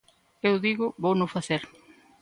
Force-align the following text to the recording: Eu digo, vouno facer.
Eu 0.47 0.55
digo, 0.65 0.85
vouno 1.03 1.31
facer. 1.35 1.61